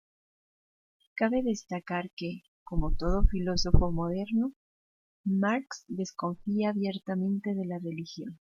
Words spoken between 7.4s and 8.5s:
de la religión.